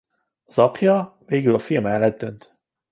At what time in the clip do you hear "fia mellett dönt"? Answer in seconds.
1.59-2.59